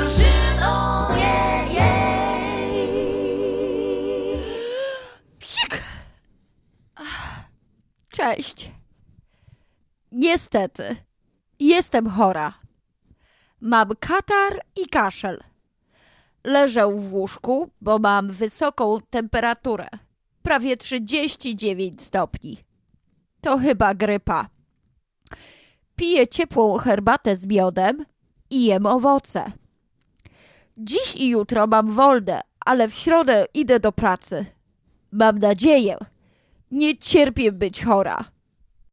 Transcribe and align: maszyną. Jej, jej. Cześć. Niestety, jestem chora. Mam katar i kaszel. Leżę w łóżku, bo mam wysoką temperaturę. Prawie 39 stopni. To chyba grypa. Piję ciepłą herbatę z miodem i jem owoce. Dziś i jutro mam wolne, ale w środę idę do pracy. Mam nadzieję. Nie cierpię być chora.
maszyną. 0.00 1.08
Jej, 1.14 1.74
jej. 1.74 2.90
Cześć. 8.10 8.70
Niestety, 10.12 10.96
jestem 11.58 12.10
chora. 12.10 12.54
Mam 13.60 13.88
katar 14.00 14.60
i 14.76 14.86
kaszel. 14.86 15.40
Leżę 16.44 16.86
w 16.86 17.12
łóżku, 17.12 17.70
bo 17.80 17.98
mam 17.98 18.32
wysoką 18.32 18.98
temperaturę. 19.10 19.88
Prawie 20.42 20.76
39 20.76 22.02
stopni. 22.02 22.58
To 23.40 23.58
chyba 23.58 23.94
grypa. 23.94 24.48
Piję 25.96 26.28
ciepłą 26.28 26.78
herbatę 26.78 27.36
z 27.36 27.46
miodem 27.46 28.04
i 28.50 28.64
jem 28.64 28.86
owoce. 28.86 29.52
Dziś 30.82 31.16
i 31.16 31.28
jutro 31.28 31.66
mam 31.66 31.92
wolne, 31.92 32.40
ale 32.60 32.88
w 32.88 32.94
środę 32.94 33.46
idę 33.54 33.80
do 33.80 33.92
pracy. 33.92 34.46
Mam 35.12 35.38
nadzieję. 35.38 35.96
Nie 36.70 36.98
cierpię 36.98 37.52
być 37.52 37.84
chora. 37.84 38.24